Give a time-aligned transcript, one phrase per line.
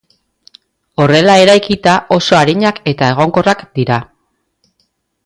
[1.03, 4.01] Horrela eraikita, oso arinak eta egonkorrak dira.